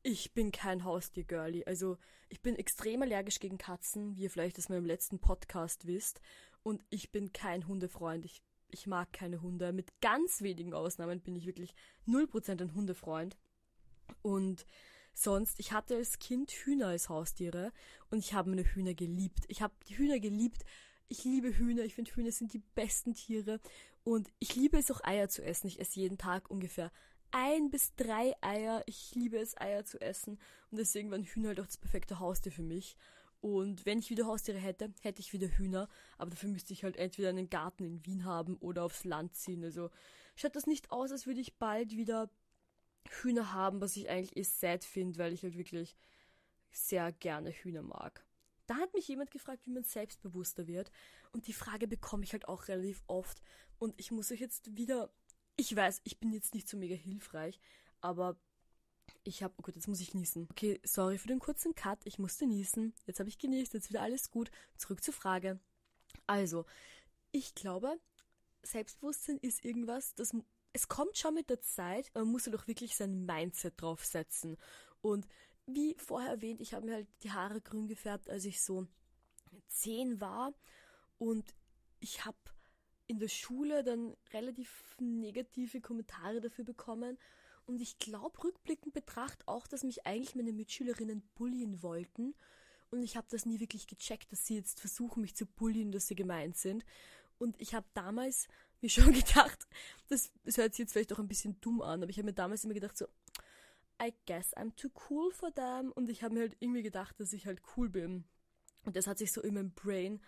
[0.01, 1.65] Ich bin kein Haustier-Girlie.
[1.65, 6.19] Also, ich bin extrem allergisch gegen Katzen, wie ihr vielleicht aus meinem letzten Podcast wisst.
[6.63, 8.25] Und ich bin kein Hundefreund.
[8.25, 8.41] Ich
[8.73, 9.71] ich mag keine Hunde.
[9.73, 11.73] Mit ganz wenigen Ausnahmen bin ich wirklich
[12.07, 13.37] 0% ein Hundefreund.
[14.21, 14.65] Und
[15.13, 17.71] sonst, ich hatte als Kind Hühner als Haustiere
[18.09, 19.45] und ich habe meine Hühner geliebt.
[19.47, 20.63] Ich habe die Hühner geliebt.
[21.07, 21.83] Ich liebe Hühner.
[21.83, 23.59] Ich finde Hühner sind die besten Tiere.
[24.03, 25.67] Und ich liebe es auch Eier zu essen.
[25.67, 26.91] Ich esse jeden Tag ungefähr
[27.33, 28.83] ein bis drei Eier.
[28.85, 30.39] Ich liebe es, Eier zu essen.
[30.71, 32.95] Und deswegen waren Hühner halt auch das perfekte Haustier für mich.
[33.43, 35.89] Und wenn ich wieder Haustiere hätte, hätte ich wieder Hühner.
[36.17, 39.65] Aber dafür müsste ich halt entweder einen Garten in Wien haben oder aufs Land ziehen.
[39.65, 39.89] Also
[40.37, 42.29] schaut das nicht aus, als würde ich bald wieder
[43.09, 45.97] Hühner haben, was ich eigentlich eh sad finde, weil ich halt wirklich
[46.71, 48.25] sehr gerne Hühner mag.
[48.65, 50.89] Da hat mich jemand gefragt, wie man selbstbewusster wird.
[51.33, 53.41] Und die Frage bekomme ich halt auch relativ oft.
[53.77, 55.13] Und ich muss euch jetzt wieder.
[55.57, 57.59] Ich weiß, ich bin jetzt nicht so mega hilfreich,
[57.99, 58.39] aber
[59.23, 60.47] ich habe, oh Gott, jetzt muss ich niesen.
[60.51, 61.99] Okay, sorry für den kurzen Cut.
[62.05, 62.93] Ich musste niesen.
[63.05, 64.51] Jetzt habe ich genießt, jetzt wieder alles gut.
[64.77, 65.59] Zurück zur Frage.
[66.27, 66.65] Also,
[67.31, 67.99] ich glaube,
[68.63, 70.33] Selbstbewusstsein ist irgendwas, das
[70.73, 74.57] es kommt schon mit der Zeit, man muss halt auch wirklich sein Mindset draufsetzen.
[75.01, 75.27] Und
[75.67, 78.87] wie vorher erwähnt, ich habe mir halt die Haare grün gefärbt, als ich so
[79.67, 80.53] zehn war.
[81.19, 81.53] Und
[81.99, 82.37] ich habe
[83.05, 87.19] in der Schule dann relativ negative Kommentare dafür bekommen.
[87.65, 92.35] Und ich glaube rückblickend betracht auch, dass mich eigentlich meine Mitschülerinnen bullien wollten.
[92.91, 96.07] Und ich habe das nie wirklich gecheckt, dass sie jetzt versuchen, mich zu bullien, dass
[96.07, 96.85] sie gemeint sind.
[97.39, 98.47] Und ich habe damals
[98.81, 99.67] mir schon gedacht,
[100.09, 102.33] das, das hört sich jetzt vielleicht auch ein bisschen dumm an, aber ich habe mir
[102.33, 103.07] damals immer gedacht so,
[104.01, 105.91] I guess I'm too cool for them.
[105.93, 108.25] Und ich habe mir halt irgendwie gedacht, dass ich halt cool bin.
[108.85, 110.21] Und das hat sich so in meinem Brain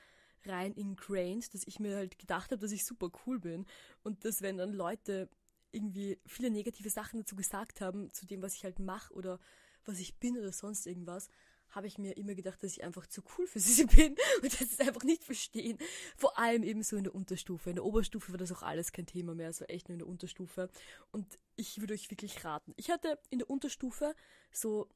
[0.45, 3.65] rein ingrained, dass ich mir halt gedacht habe, dass ich super cool bin.
[4.03, 5.29] Und dass wenn dann Leute
[5.75, 9.39] irgendwie viele negative Sachen dazu gesagt haben, zu dem, was ich halt mache oder
[9.85, 11.29] was ich bin oder sonst irgendwas,
[11.69, 14.69] habe ich mir immer gedacht, dass ich einfach zu cool für sie bin und dass
[14.69, 15.77] sie es einfach nicht verstehen.
[16.15, 17.69] Vor allem eben so in der Unterstufe.
[17.69, 20.07] In der Oberstufe war das auch alles kein Thema mehr, so echt nur in der
[20.07, 20.69] Unterstufe.
[21.11, 22.73] Und ich würde euch wirklich raten.
[22.77, 24.15] Ich hatte in der Unterstufe
[24.51, 24.89] so,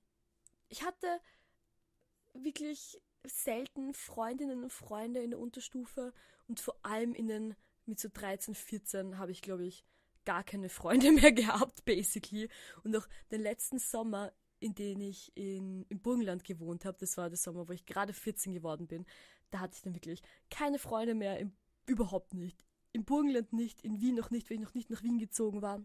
[0.70, 1.20] ich hatte
[2.34, 6.14] wirklich selten Freundinnen und Freunde in der Unterstufe
[6.48, 9.84] und vor allem in den, mit so 13, 14 habe ich, glaube ich,
[10.26, 12.50] gar keine Freunde mehr gehabt, basically.
[12.84, 17.30] Und auch den letzten Sommer, in dem ich in, im Burgenland gewohnt habe, das war
[17.30, 19.06] der Sommer, wo ich gerade 14 geworden bin,
[19.52, 21.54] da hatte ich dann wirklich keine Freunde mehr, im,
[21.86, 22.66] überhaupt nicht.
[22.92, 25.84] Im Burgenland nicht, in Wien noch nicht, weil ich noch nicht nach Wien gezogen war.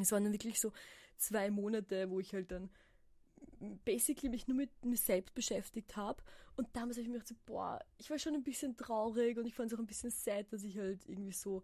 [0.00, 0.72] Es waren dann wirklich so
[1.16, 2.70] zwei Monate, wo ich halt dann
[3.84, 6.22] basically mich nur mit mir selbst beschäftigt habe.
[6.56, 9.46] Und damals habe ich mir gedacht, so, boah, ich war schon ein bisschen traurig und
[9.46, 11.62] ich fand es auch ein bisschen sad, dass ich halt irgendwie so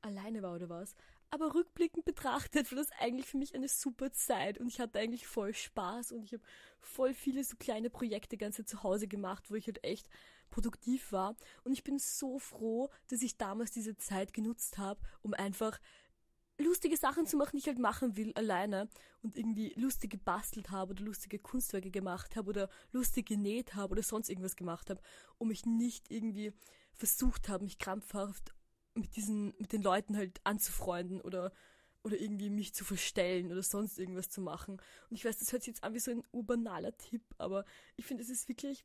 [0.00, 0.94] alleine war oder was.
[1.32, 5.28] Aber rückblickend betrachtet war das eigentlich für mich eine super Zeit und ich hatte eigentlich
[5.28, 6.42] voll Spaß und ich habe
[6.80, 10.08] voll viele so kleine Projekte ganze zu Hause gemacht, wo ich halt echt
[10.50, 11.36] produktiv war.
[11.62, 15.78] Und ich bin so froh, dass ich damals diese Zeit genutzt habe, um einfach
[16.58, 18.88] lustige Sachen zu machen, die ich halt machen will, alleine
[19.22, 24.02] und irgendwie lustig gebastelt habe oder lustige Kunstwerke gemacht habe oder lustig genäht habe oder
[24.02, 25.00] sonst irgendwas gemacht habe,
[25.38, 26.52] um mich nicht irgendwie
[26.92, 28.52] versucht habe, mich krampfhaft
[28.94, 31.52] mit diesen, mit den Leuten halt anzufreunden oder,
[32.02, 34.80] oder irgendwie mich zu verstellen oder sonst irgendwas zu machen.
[35.08, 37.64] Und ich weiß, das hört sich jetzt an wie so ein urbanaler Tipp, aber
[37.96, 38.84] ich finde, es ist wirklich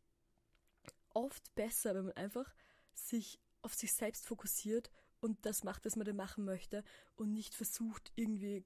[1.13, 2.53] oft besser, wenn man einfach
[2.93, 4.91] sich auf sich selbst fokussiert
[5.21, 6.83] und das macht, was man da machen möchte
[7.15, 8.63] und nicht versucht, irgendwie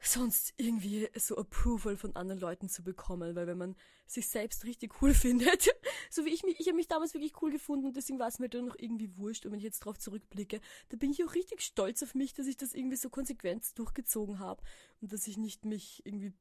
[0.00, 5.02] sonst irgendwie so Approval von anderen Leuten zu bekommen, weil wenn man sich selbst richtig
[5.02, 5.68] cool findet,
[6.10, 8.38] so wie ich mich, ich habe mich damals wirklich cool gefunden und deswegen war es
[8.38, 11.34] mir dann noch irgendwie wurscht und wenn ich jetzt drauf zurückblicke, da bin ich auch
[11.34, 14.62] richtig stolz auf mich, dass ich das irgendwie so konsequent durchgezogen habe
[15.00, 16.32] und dass ich nicht mich irgendwie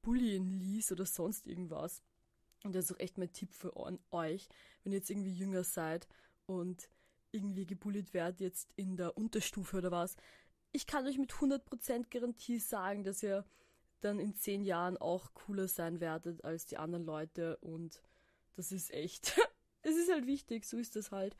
[0.00, 2.02] bullien ließ oder sonst irgendwas.
[2.64, 4.48] Und das ist auch echt mein Tipp für euch,
[4.82, 6.08] wenn ihr jetzt irgendwie jünger seid
[6.46, 6.88] und
[7.32, 10.16] irgendwie gebullied werdet jetzt in der Unterstufe oder was.
[10.72, 13.44] Ich kann euch mit 100% Garantie sagen, dass ihr
[14.00, 18.02] dann in 10 Jahren auch cooler sein werdet als die anderen Leute und
[18.56, 19.38] das ist echt,
[19.82, 21.36] es ist halt wichtig, so ist das halt.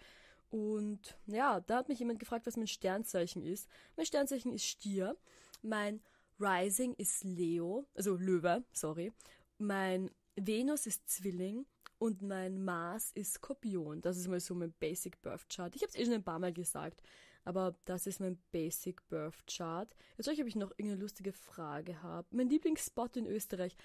[0.50, 3.68] Und ja, da hat mich jemand gefragt, was mein Sternzeichen ist.
[3.96, 5.16] Mein Sternzeichen ist Stier.
[5.62, 6.02] Mein
[6.38, 9.12] Rising ist Leo, also Löwe, sorry.
[9.58, 11.64] Mein Venus ist Zwilling
[11.98, 14.02] und mein Mars ist Skorpion.
[14.02, 15.74] Das ist mal so mein Basic Birth Chart.
[15.74, 17.02] Ich habe es eh schon ein paar Mal gesagt,
[17.44, 19.94] aber das ist mein Basic Birth Chart.
[20.16, 22.28] Jetzt euch, ob ich noch irgendeine lustige Frage habe.
[22.30, 23.76] Mein Lieblingsspot in Österreich.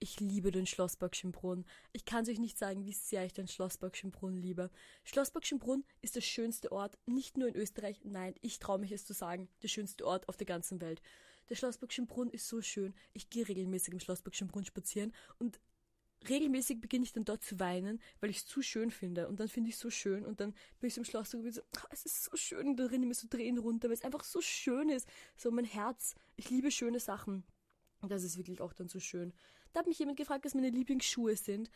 [0.00, 1.64] Ich liebe den Schlossbergschen Brunnen.
[1.92, 4.70] Ich kann es euch nicht sagen, wie sehr ich den Schlossbergschen Brunnen liebe.
[5.04, 9.06] Schlossbergschen Brunnen ist der schönste Ort, nicht nur in Österreich, nein, ich traue mich es
[9.06, 11.00] zu sagen, der schönste Ort auf der ganzen Welt.
[11.48, 12.94] Der Schlossbergschen Brunnen ist so schön.
[13.12, 15.60] Ich gehe regelmäßig im Schlossbergschen Brunnen spazieren und
[16.28, 19.28] regelmäßig beginne ich dann dort zu weinen, weil ich es zu schön finde.
[19.28, 21.38] Und dann finde ich es so schön und dann bin ich so im Schloss so,
[21.38, 24.24] oh, es ist so schön und da rennen mir so Tränen runter, weil es einfach
[24.24, 25.08] so schön ist.
[25.36, 26.14] So mein Herz.
[26.36, 27.44] Ich liebe schöne Sachen.
[28.00, 29.32] Und das ist wirklich auch dann so schön.
[29.72, 31.70] Da hat mich jemand gefragt, was meine Lieblingsschuhe sind.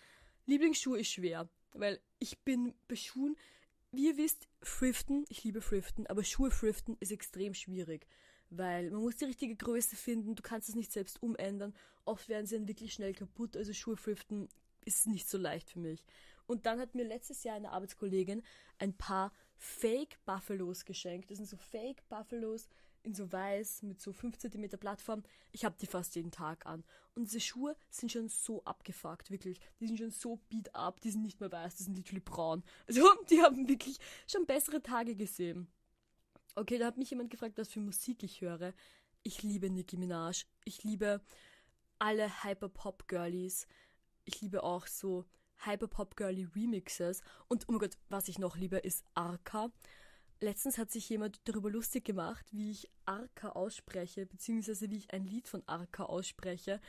[0.47, 3.37] Lieblingsschuhe ist schwer, weil ich bin bei Schuhen,
[3.93, 8.07] wie ihr wisst, thriften, ich liebe thriften, aber Schuhe thriften ist extrem schwierig
[8.51, 11.75] weil man muss die richtige Größe finden, du kannst es nicht selbst umändern.
[12.05, 14.49] Oft werden sie dann wirklich schnell kaputt, also Schuhe thriften
[14.85, 16.05] ist nicht so leicht für mich.
[16.47, 18.43] Und dann hat mir letztes Jahr eine Arbeitskollegin
[18.79, 21.31] ein paar Fake Buffalos geschenkt.
[21.31, 22.69] Das sind so Fake Buffalos
[23.03, 25.23] in so weiß mit so 5 cm Plattform.
[25.53, 26.85] Ich habe die fast jeden Tag an.
[27.15, 29.61] Und diese Schuhe sind schon so abgefuckt, wirklich.
[29.81, 32.63] Die sind schon so beat up, die sind nicht mehr weiß, die sind literally braun.
[32.87, 35.69] Also die haben wirklich schon bessere Tage gesehen.
[36.59, 38.75] Okay, da hat mich jemand gefragt, was für Musik ich höre.
[39.23, 40.45] Ich liebe Nicki Minaj.
[40.65, 41.21] Ich liebe
[42.01, 43.69] alle Hyperpop-Girlies.
[44.25, 45.25] Ich liebe auch so
[45.65, 47.23] Hyperpop-Girly Remixes.
[47.47, 49.71] Und oh mein Gott, was ich noch liebe, ist Arca.
[50.41, 55.27] Letztens hat sich jemand darüber lustig gemacht, wie ich Arca ausspreche, beziehungsweise wie ich ein
[55.27, 56.81] Lied von Arca ausspreche.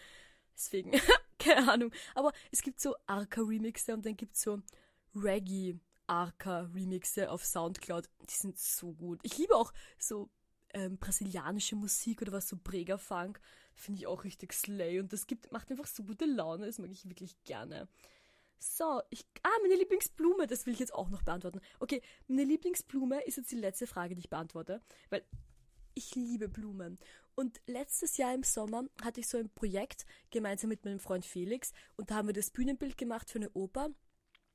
[0.56, 0.94] Deswegen,
[1.38, 1.92] keine Ahnung.
[2.16, 4.64] Aber es gibt so Arca-Remixe und dann gibt es so
[5.14, 5.80] Reggae
[6.10, 8.10] Arca-Remixe auf Soundcloud.
[8.30, 9.20] Die sind so gut.
[9.24, 10.30] Ich liebe auch so
[10.74, 13.40] ähm, brasilianische Musik oder was so Brega-Funk.
[13.76, 15.00] Finde ich auch richtig slay.
[15.00, 16.66] Und das gibt, macht einfach so gute Laune.
[16.66, 17.88] Das mag ich wirklich gerne.
[18.58, 19.26] So, ich.
[19.44, 21.62] Ah, meine Lieblingsblume, das will ich jetzt auch noch beantworten.
[21.80, 24.82] Okay, meine Lieblingsblume ist jetzt die letzte Frage, die ich beantworte.
[25.10, 25.24] Weil
[25.94, 26.98] ich liebe Blumen.
[27.36, 31.72] Und letztes Jahr im Sommer hatte ich so ein Projekt gemeinsam mit meinem Freund Felix
[31.96, 33.92] und da haben wir das Bühnenbild gemacht für eine Oper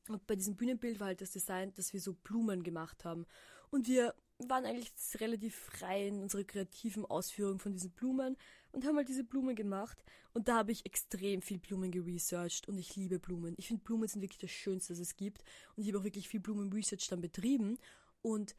[0.08, 3.26] und bei diesem Bühnenbild war halt das Design, dass wir so Blumen gemacht haben.
[3.70, 8.36] Und wir waren eigentlich relativ frei in unserer kreativen Ausführung von diesen Blumen
[8.72, 10.04] und haben halt diese Blumen gemacht.
[10.32, 13.54] Und da habe ich extrem viel Blumen geresearched und ich liebe Blumen.
[13.56, 15.44] Ich finde Blumen sind wirklich das Schönste, das es gibt.
[15.76, 17.78] Und ich habe auch wirklich viel Blumen-Research dann betrieben.
[18.22, 18.56] Und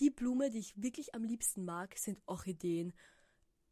[0.00, 2.94] die Blume, die ich wirklich am liebsten mag, sind Orchideen.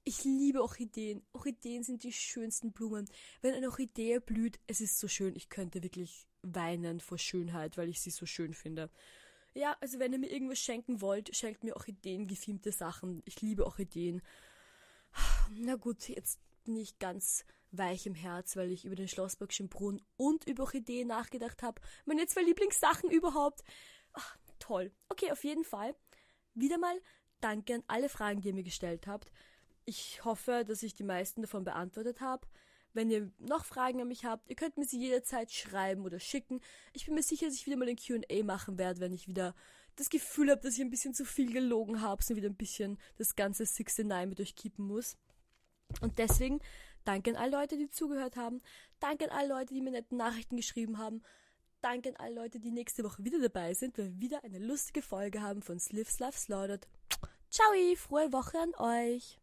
[0.09, 1.27] Ich liebe Orchideen.
[1.33, 3.11] Orchideen sind die schönsten Blumen.
[3.43, 5.35] Wenn eine Orchidee blüht, es ist so schön.
[5.35, 8.89] Ich könnte wirklich weinen vor Schönheit, weil ich sie so schön finde.
[9.53, 13.21] Ja, also wenn ihr mir irgendwas schenken wollt, schenkt mir Orchideen, gefilmte Sachen.
[13.25, 14.23] Ich liebe Orchideen.
[15.51, 20.03] Na gut, jetzt bin ich ganz weich im Herz, weil ich über den Schlossbergschen Brunnen
[20.17, 21.83] und über Orchideen nachgedacht habe.
[22.05, 23.65] Meine zwei Lieblingssachen überhaupt.
[24.13, 24.93] Ach, toll.
[25.09, 25.97] Okay, auf jeden Fall.
[26.55, 26.97] Wieder mal
[27.41, 29.33] danke an alle Fragen, die ihr mir gestellt habt.
[29.87, 32.47] Ich hoffe, dass ich die meisten davon beantwortet habe.
[32.93, 36.61] Wenn ihr noch Fragen an mich habt, ihr könnt mir sie jederzeit schreiben oder schicken.
[36.93, 39.55] Ich bin mir sicher, dass ich wieder mal ein QA machen werde, wenn ich wieder
[39.95, 42.99] das Gefühl habe, dass ich ein bisschen zu viel gelogen habe, so wieder ein bisschen
[43.17, 45.17] das ganze 69 mit euch keepen muss.
[46.01, 46.61] Und deswegen
[47.05, 48.61] danke an alle Leute, die zugehört haben.
[48.99, 51.23] Danke an alle Leute, die mir nette Nachrichten geschrieben haben.
[51.81, 55.03] Danke an alle Leute, die nächste Woche wieder dabei sind, weil wir wieder eine lustige
[55.03, 56.89] Folge haben von Slivs Love Slaughtered.
[57.51, 59.39] Ciao, frohe Woche an euch!